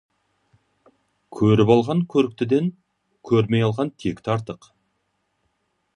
Көріп 1.39 1.71
алған 1.75 2.01
көріктіден, 2.15 2.71
көрмей 3.31 3.67
алған 3.69 3.95
текті 4.05 4.35
артық. 4.37 4.71